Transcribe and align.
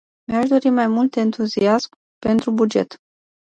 Mi-aș 0.31 0.47
dori 0.47 0.69
mai 0.69 0.87
mult 0.87 1.15
euroentuziasm 1.15 1.89
pentru 2.25 2.51
buget. 2.51 3.01